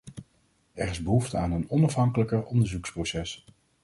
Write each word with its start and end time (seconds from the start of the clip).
Er 0.73 0.87
is 0.89 1.01
behoefte 1.03 1.37
aan 1.37 1.51
een 1.51 1.69
onafhankelijker 1.69 2.43
onderzoeksproces. 2.45 3.45